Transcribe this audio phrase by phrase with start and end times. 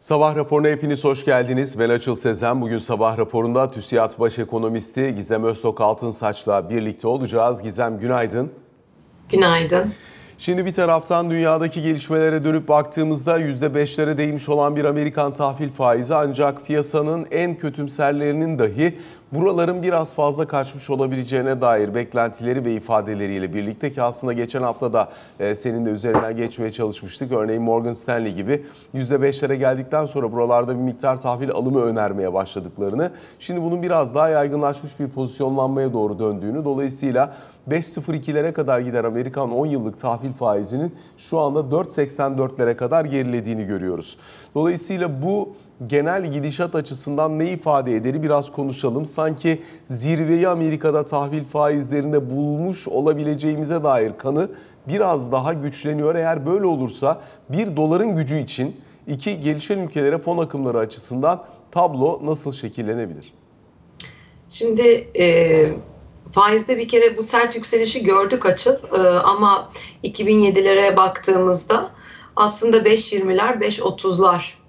[0.00, 1.78] Sabah raporuna hepiniz hoş geldiniz.
[1.78, 2.60] Ben Açıl Sezen.
[2.60, 7.62] Bugün sabah raporunda TÜSİAD Baş Ekonomisti Gizem Öztok Altınsaç'la birlikte olacağız.
[7.62, 8.52] Gizem günaydın.
[9.28, 9.92] Günaydın.
[10.40, 16.66] Şimdi bir taraftan dünyadaki gelişmelere dönüp baktığımızda %5'lere değmiş olan bir Amerikan tahvil faizi ancak
[16.66, 18.98] piyasanın en kötümserlerinin dahi
[19.32, 25.08] buraların biraz fazla kaçmış olabileceğine dair beklentileri ve ifadeleriyle birlikte ki aslında geçen hafta da
[25.40, 27.32] e, senin de üzerinden geçmeye çalışmıştık.
[27.32, 28.62] Örneğin Morgan Stanley gibi
[28.94, 35.00] %5'lere geldikten sonra buralarda bir miktar tahvil alımı önermeye başladıklarını, şimdi bunun biraz daha yaygınlaşmış
[35.00, 37.34] bir pozisyonlanmaya doğru döndüğünü dolayısıyla
[37.70, 44.18] 5.02'lere kadar giden Amerikan 10 yıllık tahvil faizinin şu anda 4.84'lere kadar gerilediğini görüyoruz.
[44.54, 45.52] Dolayısıyla bu
[45.86, 49.06] genel gidişat açısından ne ifade eder biraz konuşalım.
[49.06, 54.48] Sanki zirveyi Amerika'da tahvil faizlerinde bulmuş olabileceğimize dair kanı
[54.88, 56.14] biraz daha güçleniyor.
[56.14, 58.76] Eğer böyle olursa bir doların gücü için
[59.06, 63.32] iki gelişen ülkelere fon akımları açısından tablo nasıl şekillenebilir?
[64.48, 64.82] Şimdi
[65.20, 65.26] e,
[66.32, 69.70] faizde bir kere bu sert yükselişi gördük açıl e, ama
[70.04, 71.90] 2007'lere baktığımızda
[72.36, 74.60] aslında 5.20'ler 5.30'lar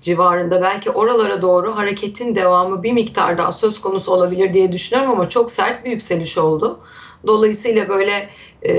[0.00, 5.28] civarında belki oralara doğru hareketin devamı bir miktar daha söz konusu olabilir diye düşünüyorum ama
[5.28, 6.80] çok sert bir yükseliş oldu.
[7.26, 8.28] Dolayısıyla böyle
[8.66, 8.72] e,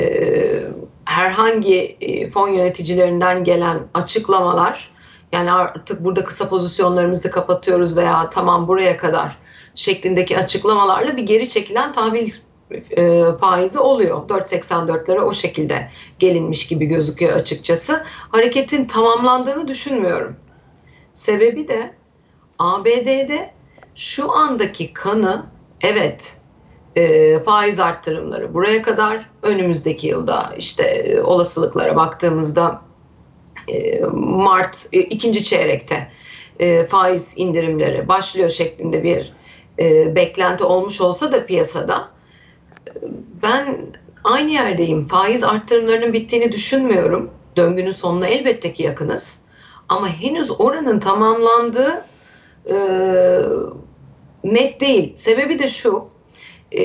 [1.06, 4.92] herhangi e, fon yöneticilerinden gelen açıklamalar
[5.32, 9.38] yani artık burada kısa pozisyonlarımızı kapatıyoruz veya tamam buraya kadar
[9.80, 12.32] şeklindeki açıklamalarla bir geri çekilen tahvil
[12.72, 14.30] e, faizi oluyor.
[14.30, 18.04] 4.84'lere o şekilde gelinmiş gibi gözüküyor açıkçası.
[18.06, 20.36] Hareketin tamamlandığını düşünmüyorum.
[21.14, 21.94] Sebebi de
[22.60, 23.52] ABD'de
[23.96, 25.46] şu andaki kanı
[25.82, 26.38] evet
[26.96, 32.82] e, faiz arttırımları buraya kadar önümüzdeki yılda işte e, olasılıklara baktığımızda
[33.68, 36.12] e, Mart e, ikinci çeyrekte
[36.60, 39.39] e, faiz indirimleri başlıyor şeklinde bir
[39.80, 42.10] e, beklenti olmuş olsa da piyasada
[43.44, 43.78] ben
[44.24, 45.08] aynı yerdeyim.
[45.08, 47.32] Faiz arttırımlarının bittiğini düşünmüyorum.
[47.58, 49.42] Döngünün sonuna elbette ki yakınız.
[49.90, 52.06] Ama henüz oranın tamamlandığı
[52.66, 52.76] e,
[54.44, 55.16] net değil.
[55.16, 56.06] Sebebi de şu.
[56.72, 56.84] E,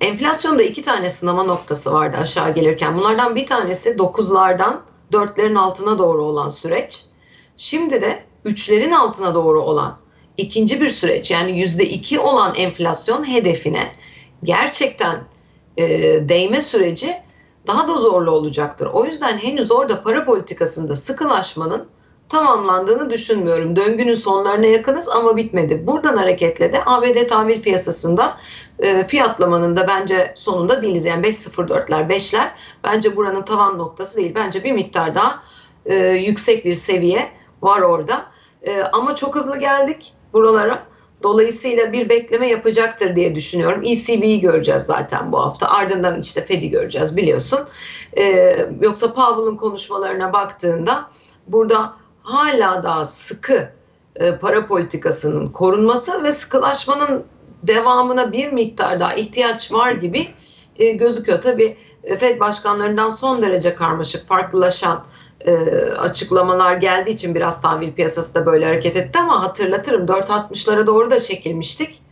[0.00, 2.96] enflasyonda iki tane sınama noktası vardı aşağı gelirken.
[2.96, 4.80] Bunlardan bir tanesi 9'lardan
[5.12, 7.04] 4'lerin altına doğru olan süreç.
[7.56, 9.96] Şimdi de 3'lerin altına doğru olan
[10.36, 13.92] ikinci bir süreç yani yüzde iki olan enflasyon hedefine
[14.42, 15.20] gerçekten
[15.76, 15.88] e,
[16.28, 17.16] değme süreci
[17.66, 18.86] daha da zorlu olacaktır.
[18.92, 21.86] O yüzden henüz orada para politikasında sıkılaşmanın
[22.28, 23.76] tamamlandığını düşünmüyorum.
[23.76, 25.86] Döngünün sonlarına yakınız ama bitmedi.
[25.86, 28.38] Buradan hareketle de ABD tahvil piyasasında
[28.78, 31.04] e, fiyatlamanın da bence sonunda değiliz.
[31.04, 32.48] Yani 5.04'ler 5'ler
[32.84, 34.32] bence buranın tavan noktası değil.
[34.34, 35.42] Bence bir miktar daha
[35.86, 37.28] e, yüksek bir seviye
[37.62, 38.26] var orada.
[38.62, 40.82] E, ama çok hızlı geldik buralara.
[41.22, 43.82] Dolayısıyla bir bekleme yapacaktır diye düşünüyorum.
[43.82, 45.68] ECB'yi göreceğiz zaten bu hafta.
[45.68, 47.60] Ardından işte Fed'i göreceğiz biliyorsun.
[48.18, 51.10] Ee, yoksa Powell'ın konuşmalarına baktığında
[51.46, 53.68] burada hala daha sıkı
[54.16, 57.24] e, para politikasının korunması ve sıkılaşmanın
[57.62, 60.28] devamına bir miktar daha ihtiyaç var gibi
[60.76, 61.40] e, gözüküyor.
[61.40, 65.04] Tabii e, Fed başkanlarından son derece karmaşık, farklılaşan
[65.44, 65.54] e,
[65.92, 71.20] açıklamalar geldiği için biraz tahvil piyasası da böyle hareket etti ama hatırlatırım 4.60'lara doğru da
[71.20, 72.02] çekilmiştik.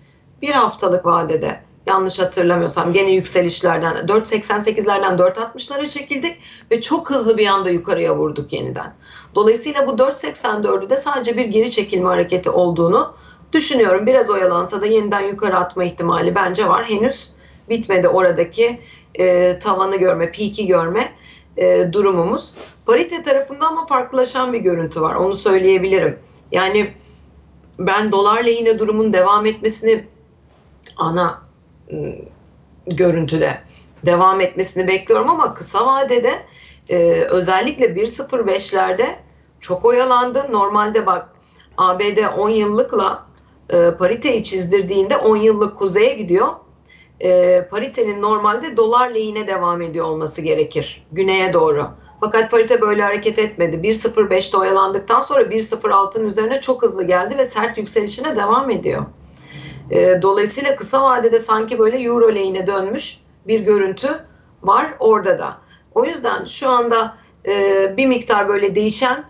[0.43, 6.37] Bir haftalık vadede yanlış hatırlamıyorsam gene yükselişlerden 4.88'lerden 4.60'lara çekildik
[6.71, 8.95] ve çok hızlı bir anda yukarıya vurduk yeniden.
[9.35, 13.15] Dolayısıyla bu 4.84'ü de sadece bir geri çekilme hareketi olduğunu
[13.53, 14.07] düşünüyorum.
[14.07, 16.85] Biraz oyalansa da yeniden yukarı atma ihtimali bence var.
[16.85, 17.31] Henüz
[17.69, 18.81] bitmedi oradaki
[19.15, 21.13] e, tavanı görme, peak'i görme
[21.57, 22.55] e, durumumuz.
[22.87, 25.15] Parite tarafında ama farklılaşan bir görüntü var.
[25.15, 26.19] Onu söyleyebilirim.
[26.53, 26.95] Yani
[27.79, 30.05] ben dolar lehine durumun devam etmesini
[30.97, 31.43] ana
[31.93, 32.15] ıı,
[32.87, 33.59] görüntüde
[34.07, 36.33] devam etmesini bekliyorum ama kısa vadede
[36.89, 39.07] e, özellikle 1.05'lerde
[39.61, 40.47] çok oyalandı.
[40.51, 41.29] Normalde bak
[41.77, 43.27] ABD 10 yıllıkla
[43.71, 46.49] e, pariteyi çizdirdiğinde 10 yıllık kuzeye gidiyor
[47.23, 51.89] e, paritenin normalde dolar lehine devam ediyor olması gerekir güneye doğru.
[52.21, 53.77] Fakat parite böyle hareket etmedi.
[53.77, 59.03] 1.05'te oyalandıktan sonra 1.06'ın üzerine çok hızlı geldi ve sert yükselişine devam ediyor.
[59.91, 64.25] E, dolayısıyla kısa vadede sanki böyle euro lehine dönmüş bir görüntü
[64.63, 65.57] var orada da.
[65.95, 67.17] O yüzden şu anda
[67.47, 69.25] e, bir miktar böyle değişen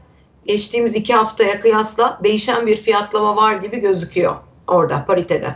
[0.47, 4.35] geçtiğimiz iki haftaya kıyasla değişen bir fiyatlama var gibi gözüküyor
[4.67, 5.55] orada paritede.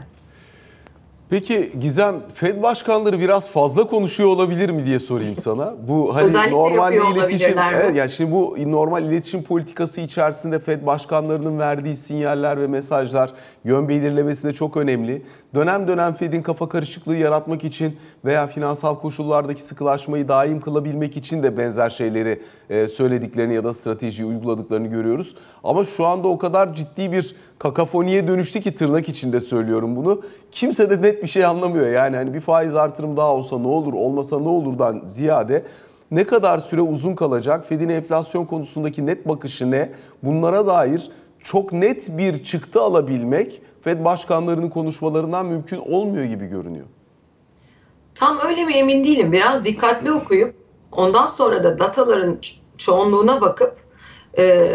[1.30, 5.74] Peki Gizem, Fed başkanları biraz fazla konuşuyor olabilir mi diye sorayım sana.
[5.88, 10.86] Bu hani Özellikle normal yapıyor iletişim, evet yani şimdi bu normal iletişim politikası içerisinde Fed
[10.86, 13.30] başkanlarının verdiği sinyaller ve mesajlar
[13.64, 15.22] yön belirlemesi de çok önemli.
[15.56, 21.58] Dönem dönem Fed'in kafa karışıklığı yaratmak için veya finansal koşullardaki sıkılaşmayı daim kılabilmek için de
[21.58, 25.36] benzer şeyleri e, söylediklerini ya da stratejiyi uyguladıklarını görüyoruz.
[25.64, 30.22] Ama şu anda o kadar ciddi bir kakafoniye dönüştü ki tırnak içinde söylüyorum bunu.
[30.52, 31.88] Kimse de net bir şey anlamıyor.
[31.88, 35.62] Yani hani bir faiz artırım daha olsa ne olur, olmasa ne olurdan ziyade
[36.10, 39.90] ne kadar süre uzun kalacak, Fed'in enflasyon konusundaki net bakışı ne?
[40.22, 41.10] Bunlara dair
[41.44, 46.86] çok net bir çıktı alabilmek Fed başkanlarının konuşmalarından mümkün olmuyor gibi görünüyor.
[48.14, 49.32] Tam öyle mi emin değilim.
[49.32, 50.54] Biraz dikkatli okuyup
[50.92, 52.38] ondan sonra da dataların
[52.78, 53.76] çoğunluğuna bakıp
[54.38, 54.68] e,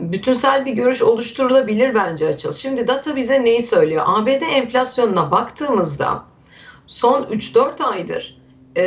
[0.00, 2.52] bütünsel bir görüş oluşturulabilir bence açıl.
[2.52, 4.04] Şimdi data bize neyi söylüyor?
[4.06, 6.22] ABD enflasyonuna baktığımızda
[6.86, 8.38] son 3-4 aydır
[8.76, 8.84] e,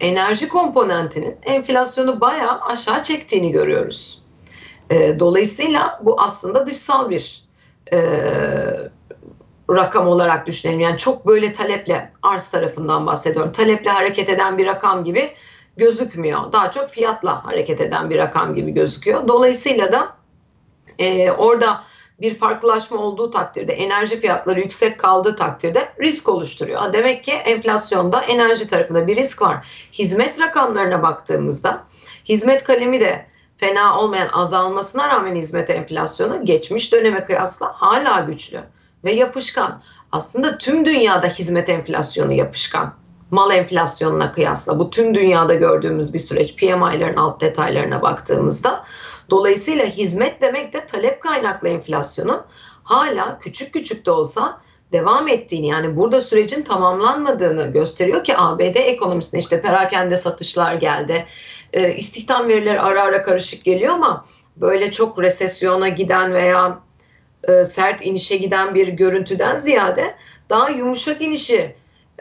[0.00, 4.22] enerji komponentinin enflasyonu bayağı aşağı çektiğini görüyoruz.
[4.90, 7.47] E, dolayısıyla bu aslında dışsal bir
[7.92, 7.98] e,
[9.70, 10.80] rakam olarak düşünelim.
[10.80, 13.52] Yani çok böyle taleple arz tarafından bahsediyorum.
[13.52, 15.30] Taleple hareket eden bir rakam gibi
[15.76, 16.52] gözükmüyor.
[16.52, 19.28] Daha çok fiyatla hareket eden bir rakam gibi gözüküyor.
[19.28, 20.16] Dolayısıyla da
[20.98, 21.84] e, orada
[22.20, 26.92] bir farklılaşma olduğu takdirde, enerji fiyatları yüksek kaldığı takdirde risk oluşturuyor.
[26.92, 29.66] Demek ki enflasyonda enerji tarafında bir risk var.
[29.92, 31.84] Hizmet rakamlarına baktığımızda,
[32.24, 33.26] hizmet kalemi de
[33.58, 38.60] fena olmayan azalmasına rağmen hizmet enflasyonu geçmiş döneme kıyasla hala güçlü
[39.04, 39.82] ve yapışkan.
[40.12, 42.94] Aslında tüm dünyada hizmet enflasyonu yapışkan.
[43.30, 46.56] Mal enflasyonuna kıyasla bu tüm dünyada gördüğümüz bir süreç.
[46.56, 48.84] PMI'lerin alt detaylarına baktığımızda.
[49.30, 52.40] Dolayısıyla hizmet demek de talep kaynaklı enflasyonun
[52.82, 54.60] hala küçük küçük de olsa
[54.92, 61.26] devam ettiğini yani burada sürecin tamamlanmadığını gösteriyor ki ABD ekonomisine işte perakende satışlar geldi.
[61.72, 64.24] E, istihdam verileri ara ara karışık geliyor ama
[64.56, 66.78] böyle çok resesyona giden veya
[67.44, 70.14] e, sert inişe giden bir görüntüden ziyade
[70.50, 71.74] daha yumuşak inişi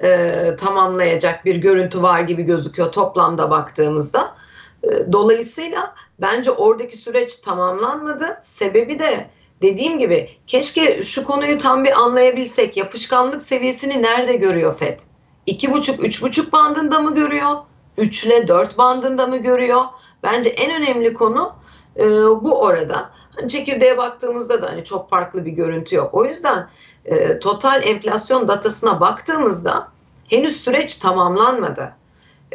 [0.04, 4.36] e, tamamlayacak bir görüntü var gibi gözüküyor toplamda baktığımızda.
[4.84, 8.38] E, dolayısıyla bence oradaki süreç tamamlanmadı.
[8.42, 9.28] Sebebi de
[9.62, 12.78] dediğim gibi keşke şu konuyu tam bir anlayabilsek.
[12.78, 15.00] Yapışkanlık seviyesini nerede görüyor FED?
[15.48, 17.56] 2,5-3,5 bandında mı görüyor?
[17.98, 19.82] 3 ile 4 bandında mı görüyor?
[20.24, 21.56] Bence en önemli konu
[21.98, 23.10] e, bu orada.
[23.36, 26.14] Hani çekirdeğe baktığımızda da hani çok farklı bir görüntü yok.
[26.14, 26.70] O yüzden
[27.06, 29.88] e, total enflasyon datasına baktığımızda
[30.30, 31.94] henüz süreç tamamlanmadı.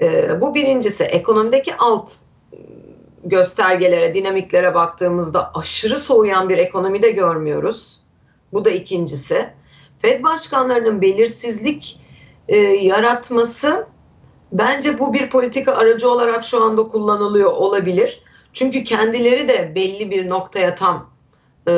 [0.00, 2.12] E, bu birincisi ekonomideki alt
[3.24, 8.00] göstergelere, dinamiklere baktığımızda aşırı soğuyan bir ekonomi de görmüyoruz.
[8.52, 9.48] Bu da ikincisi.
[9.98, 12.00] Fed başkanlarının belirsizlik
[12.48, 13.86] e, yaratması
[14.52, 18.22] bence bu bir politika aracı olarak şu anda kullanılıyor olabilir.
[18.52, 21.10] Çünkü kendileri de belli bir noktaya tam
[21.68, 21.72] e,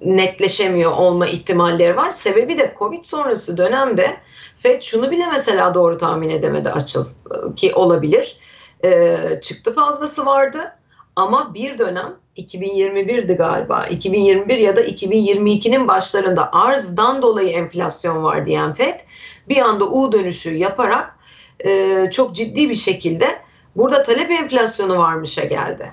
[0.00, 2.10] netleşemiyor olma ihtimalleri var.
[2.10, 4.16] Sebebi de Covid sonrası dönemde
[4.58, 8.38] FED şunu bile mesela doğru tahmin edemedi açıl e, ki olabilir.
[8.84, 10.76] E, çıktı fazlası vardı
[11.16, 18.74] ama bir dönem 2021'di galiba 2021 ya da 2022'nin başlarında arzdan dolayı enflasyon var diyen
[18.74, 19.00] FED
[19.48, 21.16] bir anda U dönüşü yaparak
[21.60, 23.42] e, çok ciddi bir şekilde
[23.76, 25.92] burada talep enflasyonu varmışa geldi.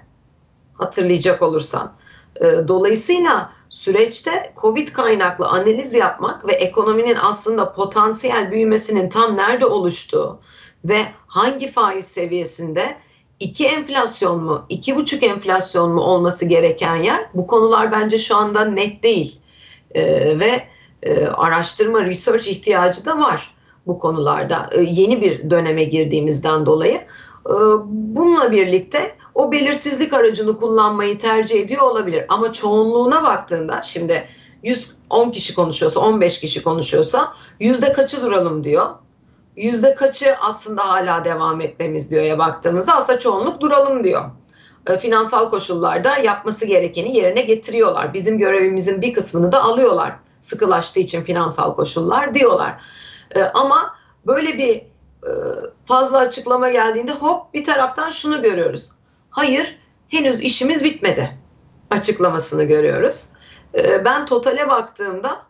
[0.73, 1.93] Hatırlayacak olursan.
[2.35, 10.39] E, dolayısıyla süreçte Covid kaynaklı analiz yapmak ve ekonominin aslında potansiyel büyümesinin tam nerede oluştuğu
[10.85, 12.95] ve hangi faiz seviyesinde
[13.39, 18.65] iki enflasyon mu, iki buçuk enflasyon mu olması gereken yer bu konular bence şu anda
[18.65, 19.39] net değil
[19.91, 20.03] e,
[20.39, 20.67] ve
[21.03, 23.55] e, araştırma, research ihtiyacı da var
[23.91, 26.95] bu konularda e, yeni bir döneme girdiğimizden dolayı.
[27.45, 27.55] E,
[27.85, 32.25] bununla birlikte o belirsizlik aracını kullanmayı tercih ediyor olabilir.
[32.29, 34.27] Ama çoğunluğuna baktığında şimdi
[34.63, 38.89] 110 kişi konuşuyorsa 15 kişi konuşuyorsa yüzde kaçı duralım diyor.
[39.55, 44.23] Yüzde kaçı aslında hala devam etmemiz diyor ya baktığımızda aslında çoğunluk duralım diyor.
[44.87, 48.13] E, finansal koşullarda yapması gerekeni yerine getiriyorlar.
[48.13, 50.13] Bizim görevimizin bir kısmını da alıyorlar.
[50.41, 52.81] Sıkılaştığı için finansal koşullar diyorlar.
[53.35, 53.95] E, ama
[54.27, 54.75] böyle bir
[55.23, 55.31] e,
[55.85, 58.91] fazla açıklama geldiğinde hop bir taraftan şunu görüyoruz
[59.31, 61.37] hayır henüz işimiz bitmedi
[61.89, 63.27] açıklamasını görüyoruz.
[63.75, 65.41] Ee, ben totale baktığımda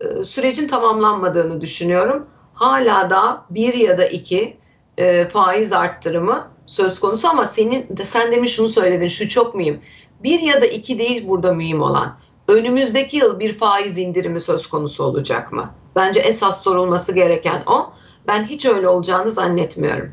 [0.00, 2.26] e, sürecin tamamlanmadığını düşünüyorum.
[2.54, 4.56] Hala da bir ya da iki
[4.98, 9.80] e, faiz arttırımı söz konusu ama senin de sen demin şunu söyledin şu çok mühim.
[10.22, 12.18] Bir ya da iki değil burada mühim olan.
[12.48, 15.70] önümüzdeki yıl bir faiz indirimi söz konusu olacak mı?
[15.96, 17.90] Bence esas sorulması gereken o.
[18.26, 20.12] Ben hiç öyle olacağını zannetmiyorum.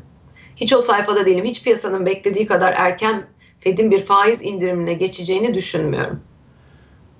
[0.56, 1.44] Hiç o sayfada değilim.
[1.44, 3.26] Hiç piyasanın beklediği kadar erken
[3.60, 6.20] Fed'in bir faiz indirimine geçeceğini düşünmüyorum.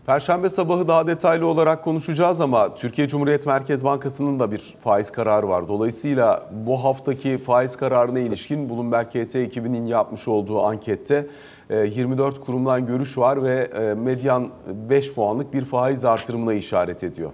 [0.06, 5.48] Perşembe sabahı daha detaylı olarak konuşacağız ama Türkiye Cumhuriyet Merkez Bankası'nın da bir faiz kararı
[5.48, 5.68] var.
[5.68, 11.26] Dolayısıyla bu haftaki faiz kararına ilişkin Bloomberg KT ekibinin yapmış olduğu ankette
[11.70, 17.30] 24 kurumdan görüş var ve medyan 5 puanlık bir faiz artırımına işaret ediyor.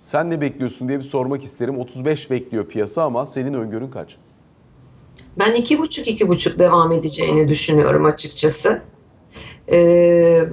[0.00, 1.78] Sen ne bekliyorsun diye bir sormak isterim.
[1.78, 4.16] 35 bekliyor piyasa ama senin öngörün kaç?
[5.38, 8.82] Ben 2,5-2,5 devam edeceğini düşünüyorum açıkçası.
[9.70, 10.44] Ee,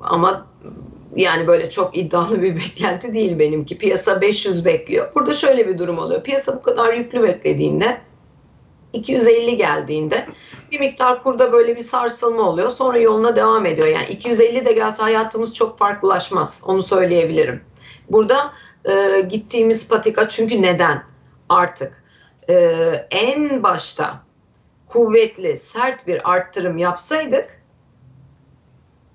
[0.00, 0.46] ama
[1.16, 3.78] yani böyle çok iddialı bir beklenti değil benimki.
[3.78, 5.14] Piyasa 500 bekliyor.
[5.14, 6.22] Burada şöyle bir durum oluyor.
[6.22, 8.00] Piyasa bu kadar yüklü beklediğinde
[8.92, 10.26] 250 geldiğinde
[10.70, 12.70] bir miktar kurda böyle bir sarsılma oluyor.
[12.70, 13.88] Sonra yoluna devam ediyor.
[13.88, 16.62] Yani 250 de gelse hayatımız çok farklılaşmaz.
[16.66, 17.60] Onu söyleyebilirim.
[18.10, 18.52] Burada
[18.84, 21.02] e, gittiğimiz patika çünkü neden?
[21.48, 22.04] Artık
[22.48, 22.54] e,
[23.10, 24.20] en başta
[24.86, 27.60] kuvvetli, sert bir arttırım yapsaydık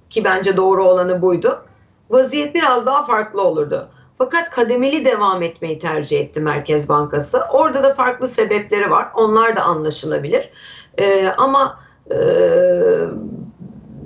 [0.10, 1.66] ki bence doğru olanı buydu.
[2.10, 3.90] Vaziyet biraz daha farklı olurdu.
[4.18, 7.42] Fakat kademeli devam etmeyi tercih etti Merkez Bankası.
[7.52, 9.08] Orada da farklı sebepleri var.
[9.16, 10.50] Onlar da anlaşılabilir.
[10.98, 11.80] Ee, ama
[12.12, 12.18] e,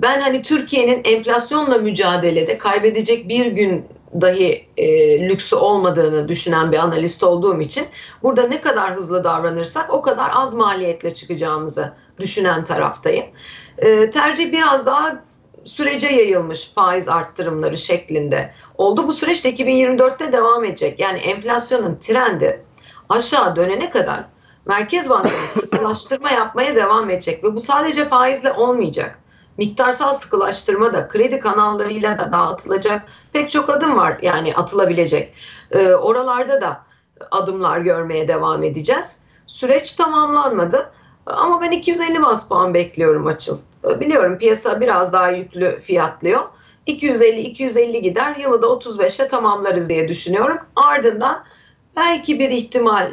[0.02, 3.86] ben hani Türkiye'nin enflasyonla mücadelede kaybedecek bir gün
[4.20, 7.86] dahi e, lüksü olmadığını düşünen bir analist olduğum için
[8.22, 13.26] burada ne kadar hızlı davranırsak o kadar az maliyetle çıkacağımızı düşünen taraftayım.
[13.78, 15.24] E, tercih biraz daha
[15.64, 19.06] sürece yayılmış faiz arttırımları şeklinde oldu.
[19.06, 21.00] Bu süreç de 2024'te devam edecek.
[21.00, 22.64] Yani enflasyonun trendi
[23.08, 24.24] aşağı dönene kadar
[24.66, 29.18] Merkez Bankası sıkılaştırma yapmaya devam edecek ve bu sadece faizle olmayacak.
[29.58, 33.02] Miktarsal sıkılaştırma da kredi kanallarıyla da dağıtılacak
[33.32, 35.34] pek çok adım var yani atılabilecek.
[35.70, 36.82] Ee, oralarda da
[37.30, 39.18] adımlar görmeye devam edeceğiz.
[39.46, 40.90] Süreç tamamlanmadı
[41.26, 43.58] ama ben 250 bas puan bekliyorum açıl.
[43.84, 46.40] Biliyorum piyasa biraz daha yüklü fiyatlıyor.
[46.86, 50.58] 250-250 gider yılı da 35'e tamamlarız diye düşünüyorum.
[50.76, 51.44] Ardından
[51.96, 53.12] belki bir ihtimal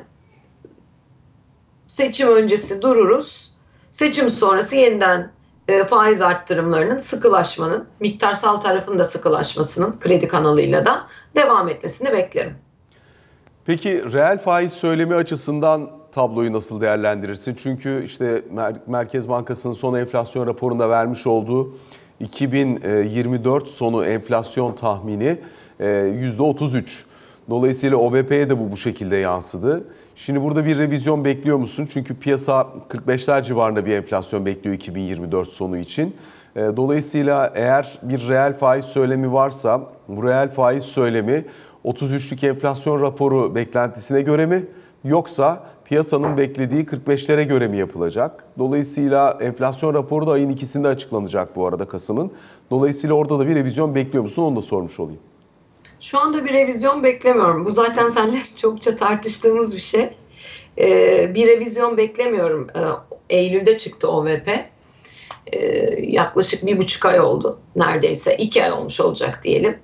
[1.88, 3.54] seçim öncesi dururuz.
[3.92, 5.32] Seçim sonrası yeniden
[5.68, 12.56] e, faiz arttırımlarının sıkılaşmanın, miktarsal tarafın da sıkılaşmasının kredi kanalıyla da devam etmesini beklerim.
[13.66, 17.58] Peki reel faiz söylemi açısından tabloyu nasıl değerlendirirsin?
[17.64, 18.44] Çünkü işte
[18.88, 21.78] Merkez Bankası'nın son enflasyon raporunda vermiş olduğu
[22.20, 25.40] 2024 sonu enflasyon tahmini
[25.80, 27.04] %33.
[27.50, 29.84] Dolayısıyla OVP'ye de bu bu şekilde yansıdı.
[30.16, 31.88] Şimdi burada bir revizyon bekliyor musun?
[31.94, 36.16] Çünkü piyasa 45'ler civarında bir enflasyon bekliyor 2024 sonu için.
[36.56, 41.46] Dolayısıyla eğer bir reel faiz söylemi varsa bu reel faiz söylemi
[41.86, 44.66] 33'lük enflasyon raporu beklentisine göre mi
[45.04, 48.44] yoksa piyasanın beklediği 45'lere göre mi yapılacak?
[48.58, 52.32] Dolayısıyla enflasyon raporu da ayın ikisinde açıklanacak bu arada Kasım'ın.
[52.72, 54.44] Dolayısıyla orada da bir revizyon bekliyor musun?
[54.44, 55.20] Onu da sormuş olayım.
[56.00, 57.66] Şu anda bir revizyon beklemiyorum.
[57.66, 60.10] Bu zaten seninle çokça tartıştığımız bir şey.
[60.78, 62.68] Ee, bir revizyon beklemiyorum.
[62.76, 62.80] Ee,
[63.30, 64.70] Eylül'de çıktı OVP.
[65.54, 65.60] Ee,
[66.02, 67.60] yaklaşık bir buçuk ay oldu.
[67.76, 69.80] Neredeyse iki ay olmuş olacak diyelim.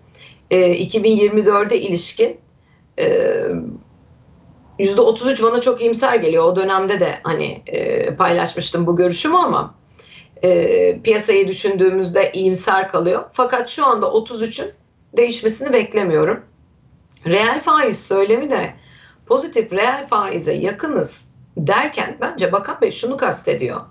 [0.52, 2.38] Ee, 2024'e ilişkin
[3.00, 3.06] e,
[4.80, 6.44] %33 bana çok iyimser geliyor.
[6.44, 9.76] O dönemde de hani e, paylaşmıştım bu görüşümü ama
[10.44, 13.24] e, piyasayı düşündüğümüzde iyimser kalıyor.
[13.34, 14.74] Fakat şu anda 33'ün
[15.18, 16.46] değişmesini beklemiyorum.
[17.26, 18.74] Reel faiz söylemi de
[19.26, 21.28] pozitif reel faize yakınız
[21.58, 23.82] derken bence Bakan Bey şunu kastediyor.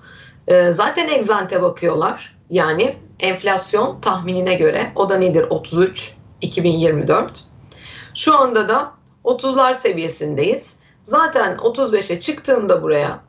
[0.49, 2.37] E, zaten egzante bakıyorlar.
[2.51, 7.45] Yani enflasyon tahminine göre o da nedir 33 2024.
[8.15, 8.93] Şu anda da
[9.25, 10.79] 30'lar seviyesindeyiz.
[11.05, 13.21] Zaten 35'e çıktığımda buraya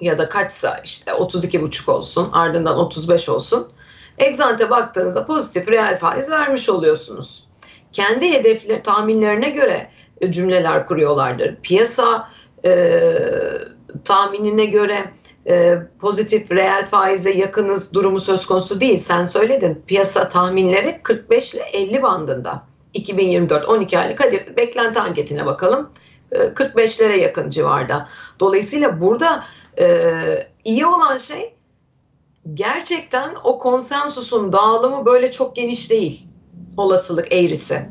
[0.00, 3.72] ya da kaçsa işte 32,5 olsun ardından 35 olsun.
[4.18, 7.48] Egzante baktığınızda pozitif reel faiz vermiş oluyorsunuz.
[7.92, 9.90] Kendi hedefleri tahminlerine göre
[10.30, 11.56] cümleler kuruyorlardır.
[11.62, 12.28] Piyasa
[12.64, 13.02] e,
[14.04, 15.04] tahminine göre
[15.48, 18.98] e, pozitif reel faize yakınız durumu söz konusu değil.
[18.98, 19.82] Sen söyledin.
[19.86, 22.62] Piyasa tahminleri 45 ile 50 bandında.
[22.94, 25.90] 2024 12 aylık hadi beklenti anketine bakalım.
[26.32, 28.08] 45'lere yakın civarda.
[28.40, 29.44] Dolayısıyla burada
[29.78, 30.16] e,
[30.64, 31.54] iyi olan şey
[32.54, 36.26] gerçekten o konsensusun dağılımı böyle çok geniş değil.
[36.76, 37.88] Olasılık eğrisi.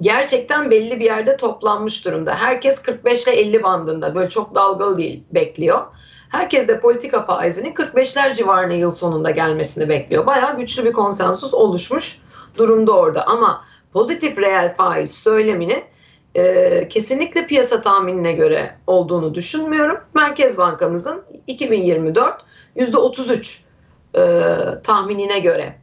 [0.00, 2.34] Gerçekten belli bir yerde toplanmış durumda.
[2.34, 5.80] Herkes 45 ile 50 bandında böyle çok dalgalı değil bekliyor.
[6.28, 10.26] Herkes de politika faizinin 45'ler civarına yıl sonunda gelmesini bekliyor.
[10.26, 12.18] Bayağı güçlü bir konsensus oluşmuş
[12.58, 13.26] durumda orada.
[13.26, 15.84] Ama pozitif reel faiz söylemini
[16.34, 20.00] e, kesinlikle piyasa tahminine göre olduğunu düşünmüyorum.
[20.14, 22.44] Merkez Bankamızın 2024
[22.76, 23.60] %33
[24.16, 24.20] e,
[24.82, 25.74] tahminine göre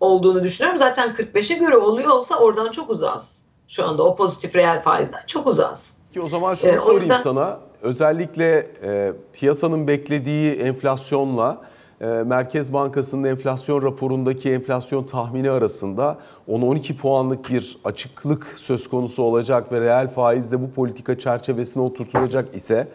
[0.00, 0.78] olduğunu düşünüyorum.
[0.78, 3.42] Zaten 45'e göre oluyor olsa oradan çok uzağız.
[3.68, 5.98] Şu anda o pozitif reel faizden çok uzağız.
[6.12, 7.58] Ki o zaman şunu Ee, sorayım yüzden- sana.
[7.82, 11.60] Özellikle e, piyasanın beklediği enflasyonla
[12.00, 19.72] e, Merkez Bankası'nın enflasyon raporundaki enflasyon tahmini arasında 10-12 puanlık bir açıklık söz konusu olacak
[19.72, 22.88] ve reel faiz de bu politika çerçevesine oturtulacak ise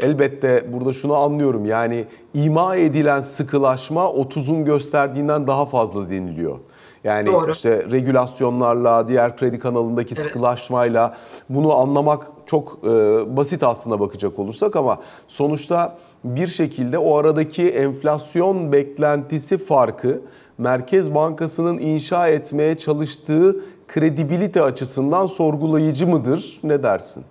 [0.00, 1.64] elbette burada şunu anlıyorum.
[1.64, 6.58] Yani ima edilen sıkılaşma 30'un gösterdiğinden daha fazla deniliyor.
[7.04, 7.50] Yani Doğru.
[7.50, 10.24] işte regülasyonlarla, diğer kredi kanalındaki Evet.
[10.24, 11.14] sıkılaşmayla
[11.48, 12.88] bunu anlamak çok e,
[13.36, 14.98] basit aslında bakacak olursak ama
[15.28, 20.20] sonuçta bir şekilde o aradaki enflasyon beklentisi farkı
[20.58, 23.56] Merkez Bankası'nın inşa etmeye çalıştığı
[23.88, 26.60] kredibilite açısından sorgulayıcı mıdır?
[26.64, 27.24] Ne dersin?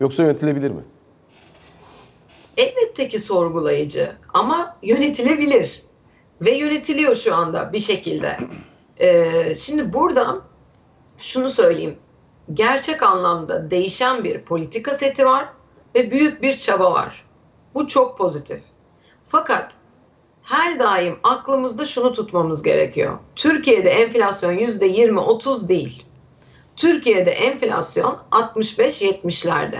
[0.00, 0.82] Yoksa yönetilebilir mi?
[2.56, 5.82] Elbette ki sorgulayıcı ama yönetilebilir
[6.40, 8.38] ve yönetiliyor şu anda bir şekilde.
[9.00, 10.42] Ee, şimdi buradan
[11.18, 11.96] şunu söyleyeyim.
[12.54, 15.48] Gerçek anlamda değişen bir politika seti var
[15.94, 17.24] ve büyük bir çaba var.
[17.74, 18.60] Bu çok pozitif.
[19.24, 19.72] Fakat
[20.42, 23.18] her daim aklımızda şunu tutmamız gerekiyor.
[23.36, 26.06] Türkiye'de enflasyon %20-30 değil.
[26.76, 29.78] Türkiye'de enflasyon 65-70'lerde.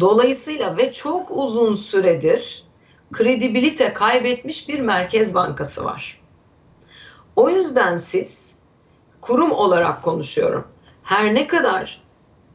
[0.00, 2.64] Dolayısıyla ve çok uzun süredir
[3.12, 6.20] kredibilite kaybetmiş bir merkez bankası var.
[7.36, 8.54] O yüzden siz
[9.20, 10.64] kurum olarak konuşuyorum.
[11.02, 12.02] Her ne kadar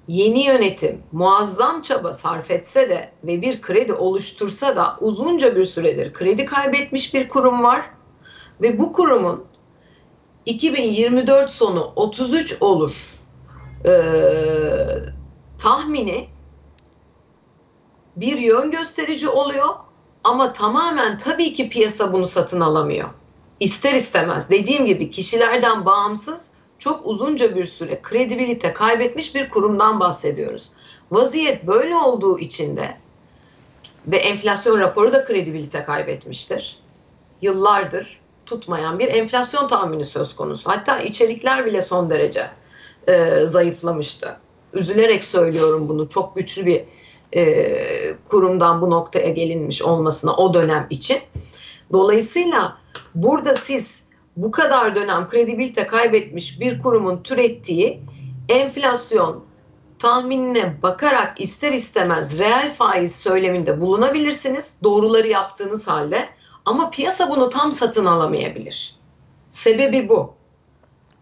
[0.08, 6.14] yeni yönetim muazzam çaba sarf etse de ve bir kredi oluştursa da uzunca bir süredir
[6.14, 7.90] kredi kaybetmiş bir kurum var
[8.62, 9.46] ve bu kurumun
[10.46, 12.94] 2024 sonu 33 olur
[13.86, 13.92] ee,
[15.58, 16.28] tahmini
[18.22, 19.70] bir yön gösterici oluyor
[20.24, 23.10] ama tamamen tabii ki piyasa bunu satın alamıyor.
[23.60, 30.72] İster istemez dediğim gibi kişilerden bağımsız çok uzunca bir süre kredibilite kaybetmiş bir kurumdan bahsediyoruz.
[31.12, 32.98] Vaziyet böyle olduğu için de
[34.08, 36.78] ve enflasyon raporu da kredibilite kaybetmiştir.
[37.42, 40.70] Yıllardır tutmayan bir enflasyon tahmini söz konusu.
[40.70, 42.50] Hatta içerikler bile son derece
[43.08, 44.38] e, zayıflamıştı.
[44.74, 46.10] Üzülerek söylüyorum bunu.
[46.10, 46.84] Çok güçlü bir
[47.36, 51.20] e, kurumdan bu noktaya gelinmiş olmasına o dönem için.
[51.92, 52.78] Dolayısıyla
[53.16, 54.04] burada siz
[54.38, 58.02] bu kadar dönem kredibilite kaybetmiş bir kurumun türettiği
[58.50, 59.44] enflasyon
[60.00, 66.30] tahminine bakarak ister istemez reel faiz söyleminde bulunabilirsiniz doğruları yaptığınız halde
[66.66, 68.96] ama piyasa bunu tam satın alamayabilir.
[69.50, 70.41] Sebebi bu.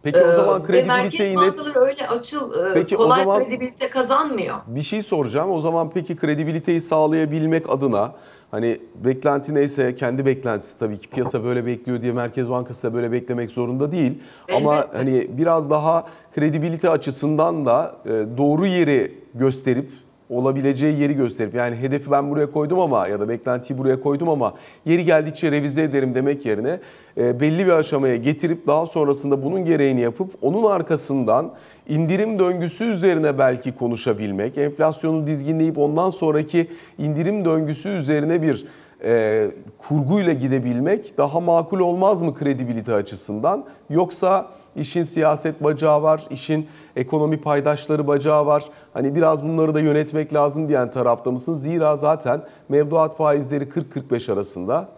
[0.04, 3.24] Peki o zaman Ee, ve merkez kredibiliteyi net bankaları öyle açıl e, Peki o kolay
[3.24, 4.56] zaman- kredibilite kazanmıyor.
[4.68, 5.52] Bir şey soracağım.
[5.52, 8.12] O zaman peki kredibiliteyi sağlayabilmek adına
[8.52, 13.12] hani beklenti neyse kendi beklentisi tabii ki piyasa böyle bekliyor diye Merkez Bankası da böyle
[13.12, 14.14] beklemek zorunda değil.
[14.56, 14.98] Ama Elbette.
[14.98, 19.92] hani biraz daha kredibilite açısından da e, doğru yeri gösterip
[20.30, 24.54] olabileceği yeri gösterip yani hedefi ben buraya koydum ama ya da beklentiyi buraya koydum ama
[24.86, 26.80] yeri geldikçe revize ederim demek yerine
[27.18, 31.52] e, belli bir aşamaya getirip daha sonrasında bunun gereğini yapıp onun arkasından
[31.90, 38.66] indirim döngüsü üzerine belki konuşabilmek, enflasyonu dizginleyip ondan sonraki indirim döngüsü üzerine bir
[39.04, 43.66] e, kurguyla gidebilmek daha makul olmaz mı kredibilite açısından?
[43.90, 48.64] Yoksa işin siyaset bacağı var, işin ekonomi paydaşları bacağı var.
[48.94, 51.56] Hani biraz bunları da yönetmek lazım diyen tarafta mısın?
[51.56, 54.90] Zira zaten mevduat faizleri 40-45 arasında.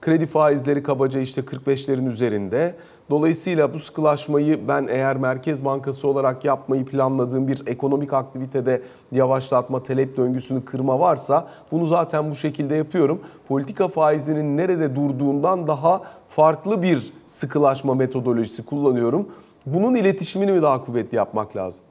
[0.00, 2.74] Kredi faizleri kabaca işte 45'lerin üzerinde.
[3.10, 10.16] Dolayısıyla bu sıkılaşmayı ben eğer Merkez Bankası olarak yapmayı planladığım bir ekonomik aktivitede yavaşlatma, talep
[10.16, 13.20] döngüsünü kırma varsa bunu zaten bu şekilde yapıyorum.
[13.48, 19.28] Politika faizinin nerede durduğundan daha farklı bir sıkılaşma metodolojisi kullanıyorum.
[19.66, 21.84] Bunun iletişimini mi daha kuvvetli yapmak lazım?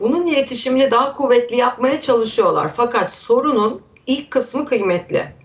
[0.00, 2.72] Bunun iletişimini daha kuvvetli yapmaya çalışıyorlar.
[2.76, 5.39] Fakat sorunun ilk kısmı kıymetli.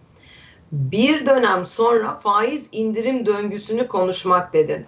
[0.76, 4.86] Bir dönem sonra faiz indirim döngüsünü konuşmak dedin.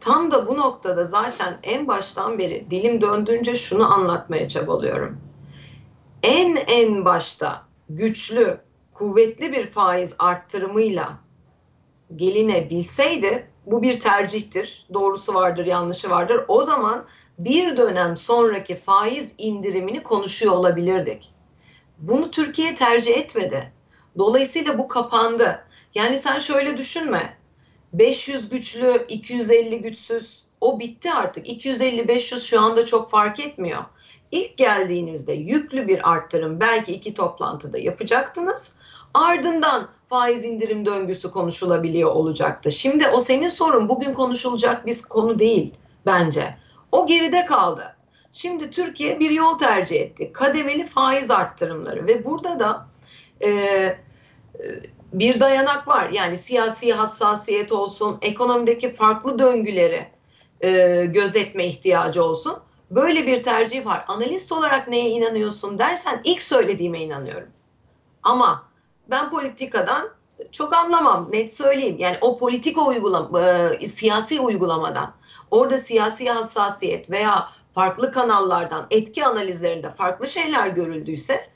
[0.00, 5.20] Tam da bu noktada zaten en baştan beri dilim döndüğünce şunu anlatmaya çabalıyorum.
[6.22, 8.60] En en başta güçlü,
[8.92, 11.12] kuvvetli bir faiz arttırımıyla
[12.16, 14.86] gelinebilseydi bu bir tercihtir.
[14.94, 16.44] Doğrusu vardır, yanlışı vardır.
[16.48, 17.04] O zaman
[17.38, 21.34] bir dönem sonraki faiz indirimini konuşuyor olabilirdik.
[21.98, 23.79] Bunu Türkiye tercih etmedi.
[24.18, 25.64] Dolayısıyla bu kapandı.
[25.94, 27.36] Yani sen şöyle düşünme.
[27.92, 31.46] 500 güçlü, 250 güçsüz o bitti artık.
[31.48, 33.84] 250-500 şu anda çok fark etmiyor.
[34.30, 38.76] İlk geldiğinizde yüklü bir arttırım belki iki toplantıda yapacaktınız.
[39.14, 42.70] Ardından faiz indirim döngüsü konuşulabiliyor olacaktı.
[42.72, 45.74] Şimdi o senin sorun bugün konuşulacak bir konu değil
[46.06, 46.56] bence.
[46.92, 47.96] O geride kaldı.
[48.32, 50.32] Şimdi Türkiye bir yol tercih etti.
[50.32, 52.86] Kademeli faiz arttırımları ve burada da
[53.42, 53.96] e,
[55.12, 56.08] bir dayanak var.
[56.10, 60.08] Yani siyasi hassasiyet olsun, ekonomideki farklı döngüleri
[60.60, 62.58] e, gözetme ihtiyacı olsun.
[62.90, 64.04] Böyle bir tercih var.
[64.08, 67.48] Analist olarak neye inanıyorsun dersen ilk söylediğime inanıyorum.
[68.22, 68.68] Ama
[69.10, 70.10] ben politikadan
[70.52, 71.96] çok anlamam net söyleyeyim.
[71.98, 75.12] Yani o politika uygulama, e, siyasi uygulamadan
[75.50, 81.50] orada siyasi hassasiyet veya farklı kanallardan etki analizlerinde farklı şeyler görüldüyse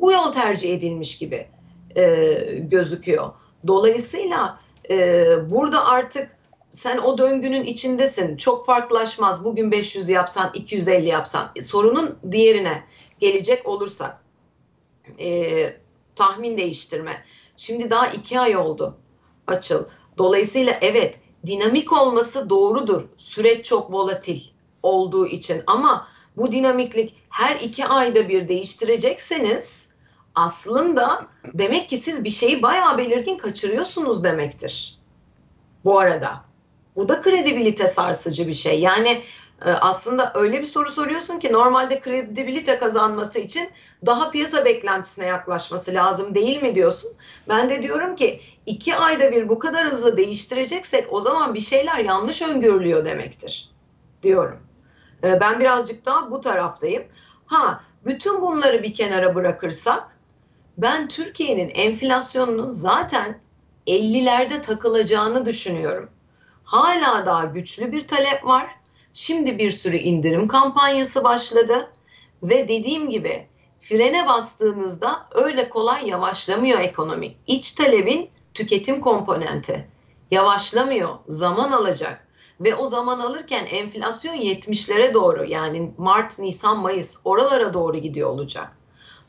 [0.00, 1.48] bu yol tercih edilmiş gibi
[1.96, 3.30] e, gözüküyor.
[3.66, 6.36] Dolayısıyla e, burada artık
[6.70, 8.36] sen o döngünün içindesin.
[8.36, 9.44] Çok farklılaşmaz.
[9.44, 11.50] Bugün 500 yapsan, 250 yapsan.
[11.56, 12.82] E, sorunun diğerine
[13.20, 14.24] gelecek olursak
[15.18, 15.64] e,
[16.16, 17.24] tahmin değiştirme.
[17.56, 18.96] Şimdi daha iki ay oldu
[19.46, 19.84] açıl.
[20.18, 23.08] Dolayısıyla evet dinamik olması doğrudur.
[23.16, 24.40] Süreç çok volatil
[24.82, 29.88] olduğu için ama bu dinamiklik her iki ayda bir değiştirecekseniz
[30.34, 34.98] aslında demek ki siz bir şeyi bayağı belirgin kaçırıyorsunuz demektir.
[35.84, 36.44] Bu arada.
[36.96, 38.80] Bu da kredibilite sarsıcı bir şey.
[38.80, 39.22] Yani
[39.64, 43.70] e, aslında öyle bir soru soruyorsun ki normalde kredibilite kazanması için
[44.06, 47.12] daha piyasa beklentisine yaklaşması lazım değil mi diyorsun.
[47.48, 51.98] Ben de diyorum ki iki ayda bir bu kadar hızlı değiştireceksek o zaman bir şeyler
[51.98, 53.70] yanlış öngörülüyor demektir
[54.22, 54.58] diyorum.
[55.24, 57.04] E, ben birazcık daha bu taraftayım.
[57.46, 60.18] Ha bütün bunları bir kenara bırakırsak
[60.78, 63.38] ben Türkiye'nin enflasyonunun zaten
[63.86, 66.10] 50'lerde takılacağını düşünüyorum.
[66.64, 68.76] Hala daha güçlü bir talep var.
[69.14, 71.92] Şimdi bir sürü indirim kampanyası başladı
[72.42, 73.46] ve dediğim gibi
[73.80, 77.34] frene bastığınızda öyle kolay yavaşlamıyor ekonomi.
[77.46, 79.88] İç talebin tüketim komponenti
[80.30, 82.26] yavaşlamıyor, zaman alacak
[82.64, 88.76] ve o zaman alırken enflasyon 70'lere doğru yani Mart, Nisan, Mayıs oralara doğru gidiyor olacak.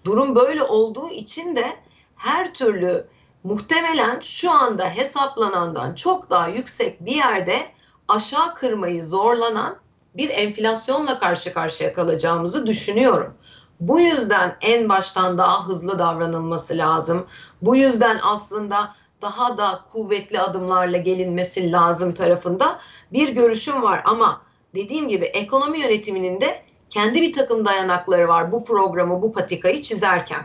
[0.06, 1.74] Durum böyle olduğu için de
[2.15, 3.08] her türlü
[3.43, 7.60] muhtemelen şu anda hesaplanandan çok daha yüksek bir yerde
[8.08, 9.78] aşağı kırmayı zorlanan
[10.17, 13.34] bir enflasyonla karşı karşıya kalacağımızı düşünüyorum.
[13.80, 17.26] Bu yüzden en baştan daha hızlı davranılması lazım.
[17.62, 22.79] Bu yüzden aslında daha da kuvvetli adımlarla gelinmesi lazım tarafında
[23.13, 24.41] bir görüşüm var ama
[24.75, 30.41] dediğim gibi ekonomi yönetiminin de kendi bir takım dayanakları var bu programı, bu patikayı çizerken.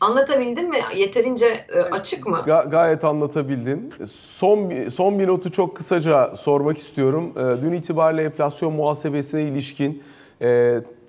[0.00, 0.78] Anlatabildim mi?
[0.96, 2.42] Yeterince e, açık mı?
[2.46, 3.92] Ga- gayet anlatabildin.
[4.10, 7.32] Son son bir notu çok kısaca sormak istiyorum.
[7.36, 10.02] E, Dün itibariyle enflasyon muhasebesine ilişkin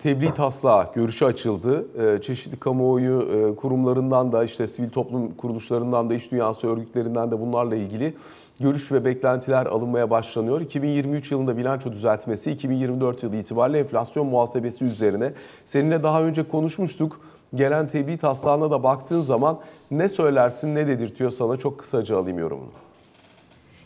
[0.04, 1.86] tebliğ taslağı görüşü açıldı.
[2.16, 7.40] E, Çeşitli kamuoyu e, kurumlarından da işte sivil toplum kuruluşlarından da iş dünyası örgütlerinden de
[7.40, 8.14] bunlarla ilgili
[8.60, 10.62] görüş ve beklentiler alınmaya başlanıyor.
[10.62, 15.34] 2023 yılında bilanço düzeltmesi, 2024 yılı itibariyle enflasyon muhasebesi üzerine.
[15.66, 17.22] Seninle daha önce konuşmuştuk.
[17.56, 19.60] Gelen tebliğ taslağına da baktığın zaman
[19.92, 22.91] ne söylersin, ne dedirtiyor sana çok kısaca alayım yorumunu.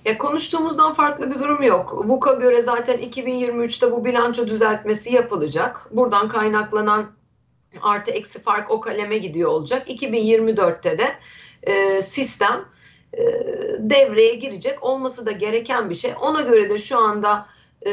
[0.06, 2.06] Ya konuştuğumuzdan farklı bir durum yok.
[2.08, 5.88] VUK'a göre zaten 2023'te bu bilanço düzeltmesi yapılacak.
[5.92, 7.12] Buradan kaynaklanan
[7.82, 9.90] artı eksi fark o kaleme gidiyor olacak.
[9.90, 11.16] 2024'te de
[11.64, 12.66] e, sistem
[13.14, 13.24] e,
[13.80, 14.84] devreye girecek.
[14.84, 16.14] Olması da gereken bir şey.
[16.22, 17.48] Ona göre de şu anda
[17.88, 17.92] e,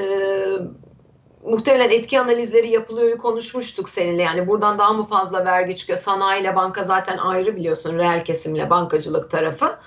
[1.45, 4.23] muhtemelen etki analizleri yapılıyor konuşmuştuk seninle.
[4.23, 5.99] Yani buradan daha mı fazla vergi çıkıyor?
[5.99, 7.99] Sanayiyle banka zaten ayrı biliyorsun.
[7.99, 9.79] Reel kesimle bankacılık tarafı.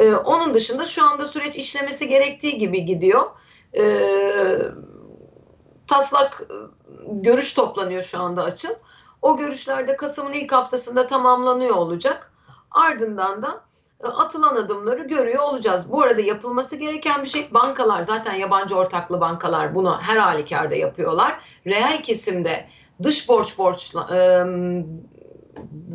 [0.00, 3.30] Ee, onun dışında şu anda süreç işlemesi gerektiği gibi gidiyor.
[3.78, 4.58] Ee,
[5.86, 6.54] taslak e,
[7.06, 8.74] görüş toplanıyor şu anda açıl.
[9.22, 12.32] O görüşlerde Kasım'ın ilk haftasında tamamlanıyor olacak.
[12.70, 13.60] Ardından da
[14.00, 15.92] e, atılan adımları görüyor olacağız.
[15.92, 21.40] Bu arada yapılması gereken bir şey bankalar zaten yabancı ortaklı bankalar bunu her halükarda yapıyorlar.
[21.66, 22.68] Reel kesimde
[23.02, 24.20] dış borç borçla, e,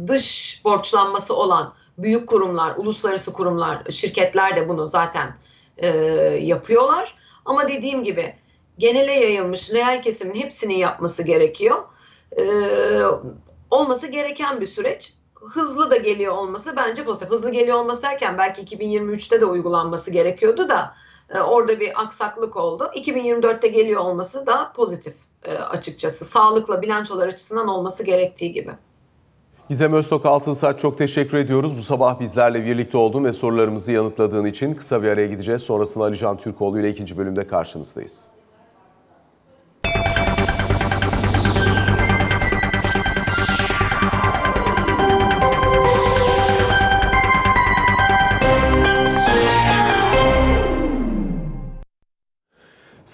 [0.07, 5.35] dış borçlanması olan büyük kurumlar, uluslararası kurumlar, şirketler de bunu zaten
[5.77, 5.87] e,
[6.41, 7.15] yapıyorlar.
[7.45, 8.35] Ama dediğim gibi
[8.77, 11.83] genele yayılmış reel kesimin hepsinin yapması gerekiyor.
[12.37, 12.43] E,
[13.71, 15.13] olması gereken bir süreç.
[15.35, 17.29] Hızlı da geliyor olması bence pozitif.
[17.29, 20.95] Hızlı geliyor olması derken belki 2023'te de uygulanması gerekiyordu da
[21.29, 22.91] e, orada bir aksaklık oldu.
[22.95, 26.25] 2024'te geliyor olması da pozitif e, açıkçası.
[26.25, 28.71] Sağlıkla bilançolar açısından olması gerektiği gibi.
[29.69, 31.77] Gizem Öztok Altınsaç çok teşekkür ediyoruz.
[31.77, 35.61] Bu sabah bizlerle birlikte oldun ve sorularımızı yanıtladığın için kısa bir araya gideceğiz.
[35.61, 38.27] Sonrasında Ali Can Türkoğlu ile ikinci bölümde karşınızdayız.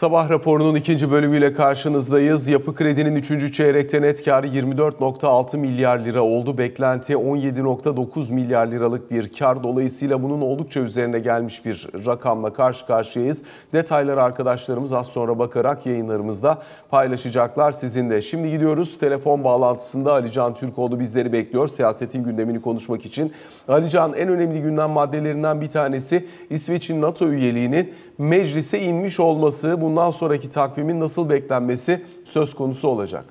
[0.01, 2.47] Sabah raporunun ikinci bölümüyle karşınızdayız.
[2.47, 3.53] Yapı Kredi'nin 3.
[3.53, 6.57] çeyrekte net karı 24.6 milyar lira oldu.
[6.57, 9.63] Beklenti 17.9 milyar liralık bir kar.
[9.63, 13.43] Dolayısıyla bunun oldukça üzerine gelmiş bir rakamla karşı karşıyayız.
[13.73, 18.21] Detayları arkadaşlarımız az sonra bakarak yayınlarımızda paylaşacaklar sizinle.
[18.21, 18.99] Şimdi gidiyoruz.
[18.99, 21.67] Telefon bağlantısında Ali Can Türkoğlu bizleri bekliyor.
[21.67, 23.31] Siyasetin gündemini konuşmak için.
[23.67, 29.81] Ali Can en önemli gündem maddelerinden bir tanesi İsveç'in NATO üyeliğinin meclise inmiş olması.
[29.91, 33.25] Bundan sonraki takvimin nasıl beklenmesi söz konusu olacak.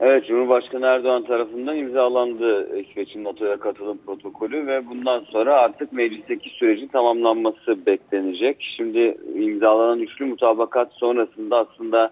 [0.00, 6.86] Evet, Cumhurbaşkanı Erdoğan tarafından imzalandı İsveç'in NATO'ya katılım protokolü ve bundan sonra artık meclisteki sürecin
[6.86, 8.56] tamamlanması beklenecek.
[8.76, 12.10] Şimdi imzalanan üçlü mutabakat sonrasında aslında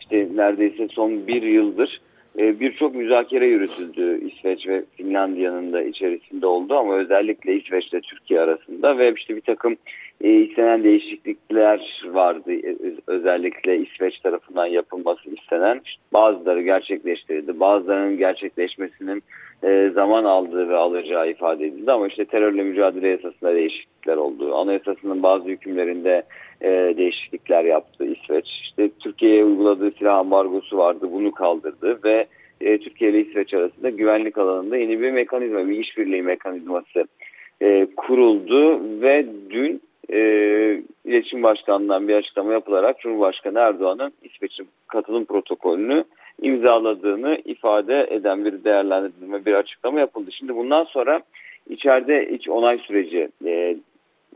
[0.00, 2.00] işte neredeyse son bir yıldır
[2.38, 8.40] e, birçok müzakere yürütüldü İsveç ve Finlandiya'nın da içerisinde oldu ama özellikle İsveç ile Türkiye
[8.40, 9.76] arasında ve işte bir takım
[10.20, 12.52] e, istenen değişiklikler vardı.
[12.52, 15.80] E, özellikle İsveç tarafından yapılması istenen
[16.12, 17.60] bazıları gerçekleştirildi.
[17.60, 19.22] Bazılarının gerçekleşmesinin
[19.64, 24.54] e, zaman aldığı ve alacağı ifade edildi ama işte terörle mücadele yasasında değişiklikler oldu.
[24.54, 26.22] Anayasasının bazı hükümlerinde
[26.60, 28.46] e, değişiklikler yaptı İsveç.
[28.62, 31.08] İşte Türkiye'ye uyguladığı silah ambargosu vardı.
[31.12, 32.26] Bunu kaldırdı ve
[32.60, 37.04] e, Türkiye ile İsveç arasında güvenlik alanında yeni bir mekanizma, bir işbirliği mekanizması
[37.62, 40.20] e, kuruldu ve dün e,
[41.04, 46.04] İletişim Başkanı'ndan bir açıklama yapılarak Cumhurbaşkanı Erdoğan'ın İsveç'in katılım protokolünü
[46.42, 50.32] imzaladığını ifade eden bir değerlendirme, bir açıklama yapıldı.
[50.32, 51.20] Şimdi bundan sonra
[51.68, 53.76] içeride iç onay süreci e,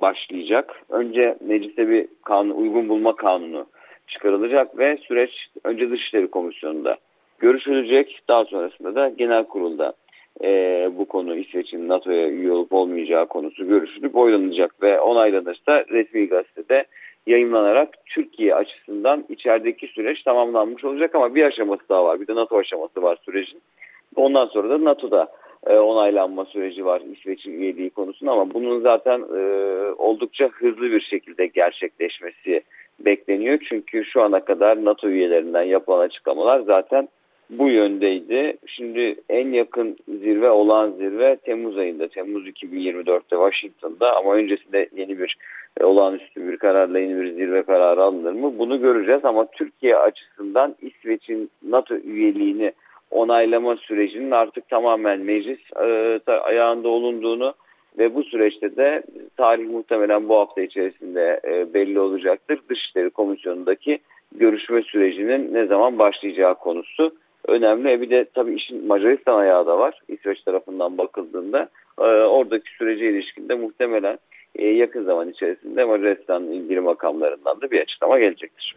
[0.01, 0.83] başlayacak.
[0.91, 3.67] Önce mecliste bir kanun, uygun bulma kanunu
[4.07, 6.97] çıkarılacak ve süreç önce Dışişleri Komisyonu'nda
[7.39, 8.21] görüşülecek.
[8.29, 9.93] Daha sonrasında da genel kurulda
[10.43, 16.85] e, bu konu İsveç'in NATO'ya üye olup olmayacağı konusu görüşülüp oylanacak ve onaylanırsa resmi gazetede
[17.27, 22.21] yayınlanarak Türkiye açısından içerideki süreç tamamlanmış olacak ama bir aşaması daha var.
[22.21, 23.61] Bir de NATO aşaması var sürecin.
[24.17, 25.29] Ondan sonra da NATO'da
[25.67, 29.41] e, onaylanma süreci var İsveç'in üyeliği konusunda ama bunun zaten e,
[29.99, 32.63] oldukça hızlı bir şekilde gerçekleşmesi
[33.01, 33.59] bekleniyor.
[33.69, 37.09] Çünkü şu ana kadar NATO üyelerinden yapılan açıklamalar zaten
[37.51, 38.57] bu yöndeydi.
[38.67, 45.37] Şimdi en yakın zirve olan zirve Temmuz ayında, Temmuz 2024'te Washington'da ama öncesinde yeni bir
[45.81, 48.59] e, olağanüstü bir kararla yeni bir zirve kararı alınır mı?
[48.59, 52.73] Bunu göreceğiz ama Türkiye açısından İsveç'in NATO üyeliğini
[53.11, 57.55] onaylama sürecinin artık tamamen meclis e, ayağında olunduğunu
[57.99, 59.03] ve bu süreçte de
[59.37, 62.61] tarih muhtemelen bu hafta içerisinde e, belli olacaktır.
[62.69, 63.99] Dışişleri Komisyonu'ndaki
[64.35, 67.13] görüşme sürecinin ne zaman başlayacağı konusu
[67.49, 67.93] önemli.
[67.93, 70.01] E, bir de tabii işin Macaristan ayağı da var.
[70.09, 74.19] İsveç tarafından bakıldığında e, oradaki sürece ilişkinde muhtemelen
[74.57, 78.75] e, yakın zaman içerisinde Macaristan ilgili makamlarından da bir açıklama gelecektir.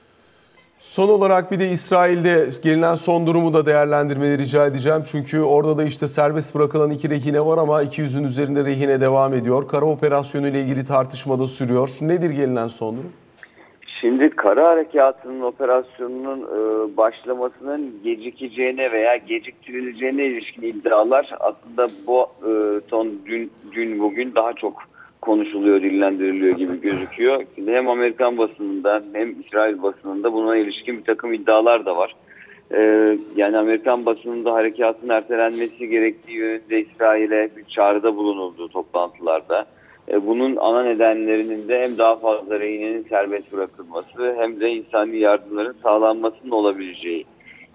[0.79, 5.03] Son olarak bir de İsrail'de gelinen son durumu da değerlendirmeyi rica edeceğim.
[5.11, 9.67] Çünkü orada da işte serbest bırakılan iki rehine var ama 200'ün üzerinde rehine devam ediyor.
[9.67, 11.89] Kara operasyonu ile ilgili tartışma da sürüyor.
[12.01, 13.13] Nedir gelinen son durum?
[14.01, 22.51] Şimdi kara harekatının operasyonunun e, başlamasının gecikeceğine veya geciktirileceğine ilişkin iddialar aslında bu e,
[22.89, 24.83] son dün, dün bugün daha çok
[25.21, 27.43] konuşuluyor, dillendiriliyor gibi gözüküyor.
[27.55, 32.15] Şimdi hem Amerikan basınında hem İsrail basınında buna ilişkin bir takım iddialar da var.
[32.71, 39.65] Ee, yani Amerikan basınında harekatın ertelenmesi gerektiği yönünde İsrail'e bir çağrıda bulunuldu toplantılarda.
[40.11, 45.75] Ee, bunun ana nedenlerinin de hem daha fazla rehinenin serbest bırakılması hem de insani yardımların
[45.83, 47.25] sağlanmasının olabileceği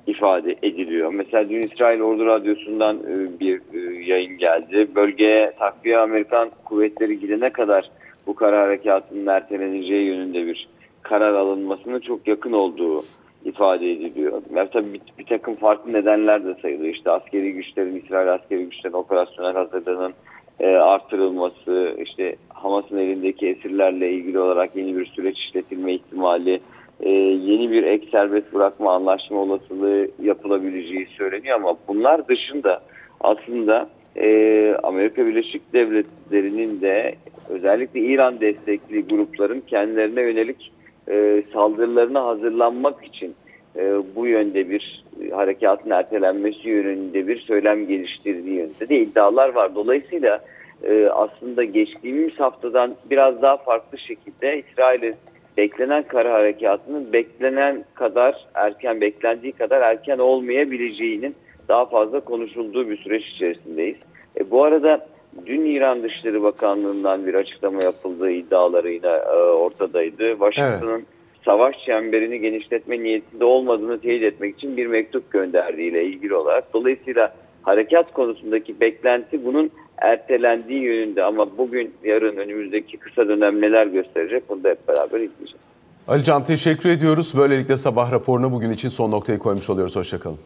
[0.07, 1.12] ifade ediliyor.
[1.14, 4.87] Mesela dün İsrail Ordu Radyosu'ndan e, bir e, yayın geldi.
[4.95, 7.90] Bölgeye takviye Amerikan kuvvetleri gidene kadar
[8.27, 10.68] bu karar harekatının erteleneceği yönünde bir
[11.03, 13.05] karar alınmasının çok yakın olduğu
[13.45, 14.42] ifade ediliyor.
[14.57, 16.95] Yani tabii bir, bir takım farklı nedenler de sayılıyor.
[16.95, 20.14] İşte askeri güçlerin, İsrail askeri güçlerin operasyonel hazırlığının
[20.61, 26.61] e, artırılması, işte Hamas'ın elindeki esirlerle ilgili olarak yeni bir süreç işletilme ihtimali,
[27.01, 31.57] e, yeni bir ek serbest bırakma anlaşma olasılığı yapılabileceği söyleniyor.
[31.57, 32.83] Ama bunlar dışında
[33.21, 37.15] aslında e, Amerika Birleşik Devletleri'nin de
[37.49, 40.73] özellikle İran destekli grupların kendilerine yönelik
[41.09, 43.35] e, saldırılarına hazırlanmak için
[43.77, 49.75] e, bu yönde bir harekatın ertelenmesi yönünde bir söylem geliştirdiği yönünde de iddialar var.
[49.75, 50.43] Dolayısıyla
[50.83, 55.15] e, aslında geçtiğimiz haftadan biraz daha farklı şekilde İsrail'in
[55.57, 61.35] beklenen kara harekatının beklenen kadar erken, beklendiği kadar erken olmayabileceğinin
[61.69, 63.97] daha fazla konuşulduğu bir süreç içerisindeyiz.
[64.41, 65.07] E, bu arada
[65.47, 70.33] dün İran Dışişleri Bakanlığı'ndan bir açıklama yapıldığı iddiaları yine e, ortadaydı.
[70.33, 71.07] Washington'ın
[71.45, 76.75] savaş çemberini genişletme niyetinde olmadığını teyit etmek için bir mektup gönderdiğiyle ilgili olarak.
[76.75, 84.49] Dolayısıyla harekat konusundaki beklenti bunun ertelendiği yönünde ama bugün yarın önümüzdeki kısa dönem neler gösterecek
[84.49, 85.63] bunu da hep beraber izleyeceğiz.
[86.09, 87.35] Alican teşekkür ediyoruz.
[87.39, 89.97] Böylelikle sabah raporuna bugün için son noktayı koymuş oluyoruz.
[89.97, 90.39] Hoşçakalın.